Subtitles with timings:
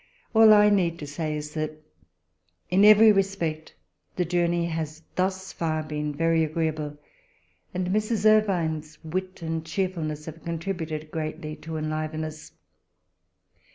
[0.33, 1.73] All I need say is that,
[2.71, 3.75] in every respect,
[4.15, 6.97] the journey has thus far been very agreeable,
[7.71, 8.25] and Mrs.
[8.27, 12.51] Irvine's wit and cheerfulness have con tributed greatly to enliven us.